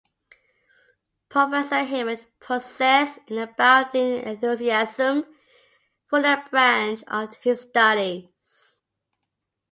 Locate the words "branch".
6.49-7.03